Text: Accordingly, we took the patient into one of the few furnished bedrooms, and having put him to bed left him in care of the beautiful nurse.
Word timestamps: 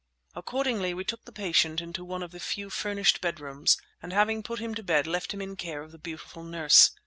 Accordingly, 0.35 0.95
we 0.95 1.03
took 1.03 1.25
the 1.25 1.31
patient 1.31 1.79
into 1.79 2.03
one 2.03 2.23
of 2.23 2.31
the 2.31 2.39
few 2.39 2.71
furnished 2.71 3.21
bedrooms, 3.21 3.77
and 4.01 4.11
having 4.11 4.41
put 4.41 4.57
him 4.59 4.73
to 4.73 4.81
bed 4.81 5.05
left 5.05 5.31
him 5.31 5.43
in 5.43 5.55
care 5.55 5.83
of 5.83 5.91
the 5.91 5.99
beautiful 5.99 6.41
nurse. 6.43 6.89